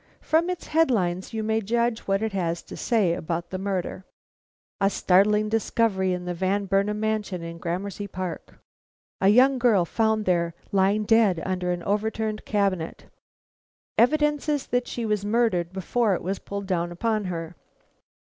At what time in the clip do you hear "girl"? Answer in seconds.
9.59-9.85